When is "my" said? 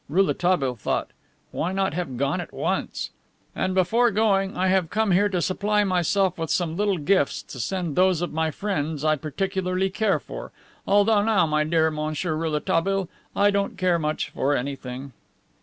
8.33-8.49, 11.45-11.63